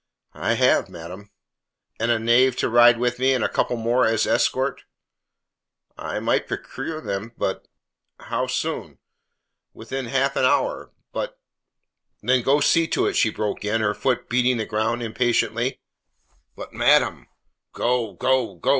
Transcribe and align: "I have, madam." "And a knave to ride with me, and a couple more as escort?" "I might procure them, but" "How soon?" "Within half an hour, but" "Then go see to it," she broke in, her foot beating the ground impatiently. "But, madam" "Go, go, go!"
"I 0.33 0.53
have, 0.55 0.89
madam." 0.89 1.29
"And 1.99 2.09
a 2.09 2.17
knave 2.17 2.55
to 2.55 2.69
ride 2.69 2.97
with 2.97 3.19
me, 3.19 3.35
and 3.35 3.43
a 3.43 3.47
couple 3.47 3.77
more 3.77 4.03
as 4.03 4.25
escort?" 4.25 4.81
"I 5.95 6.19
might 6.19 6.47
procure 6.47 7.01
them, 7.01 7.33
but" 7.37 7.67
"How 8.31 8.47
soon?" 8.47 8.97
"Within 9.75 10.05
half 10.05 10.35
an 10.35 10.43
hour, 10.43 10.91
but" 11.11 11.39
"Then 12.23 12.41
go 12.41 12.61
see 12.61 12.87
to 12.87 13.05
it," 13.05 13.15
she 13.15 13.29
broke 13.29 13.63
in, 13.63 13.81
her 13.81 13.93
foot 13.93 14.27
beating 14.27 14.57
the 14.57 14.65
ground 14.65 15.03
impatiently. 15.03 15.79
"But, 16.55 16.73
madam" 16.73 17.27
"Go, 17.71 18.13
go, 18.13 18.55
go!" 18.55 18.69